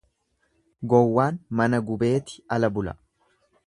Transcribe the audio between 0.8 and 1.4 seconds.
Gowwaan